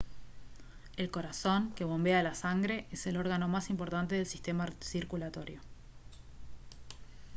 [0.97, 5.61] el corazón que bombea la sangre es el órgano más importante del sistema circulatorio